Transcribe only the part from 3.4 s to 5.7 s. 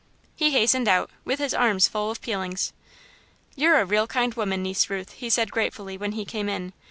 "You're a real kind woman, Niece Ruth," he said